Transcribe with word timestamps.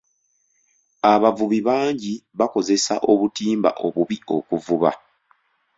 Abavubi 1.13 1.59
bangi 1.67 2.13
bakozesa 2.39 2.93
obutimba 3.11 3.69
obubi 3.85 4.17
okuvuba. 4.37 4.91